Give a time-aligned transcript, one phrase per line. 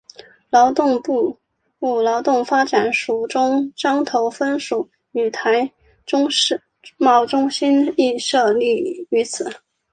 [0.49, 1.37] 劳动部
[2.01, 5.71] 劳动力发展署中彰投分署与台
[6.07, 6.59] 中世
[6.97, 9.47] 贸中心亦设立于此。